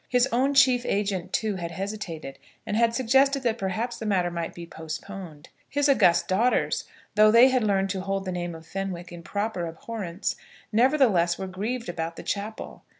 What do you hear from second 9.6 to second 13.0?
abhorrence, nevertheless were grieved about the chapel.